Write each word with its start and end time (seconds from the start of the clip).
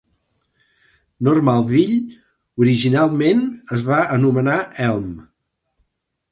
Normalville 1.27 2.17
originalment 2.65 3.45
es 3.79 3.87
va 3.93 4.03
anomenar 4.19 4.59
"Elm". 4.91 5.09